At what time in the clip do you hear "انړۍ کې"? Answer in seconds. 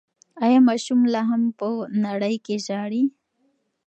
1.95-2.55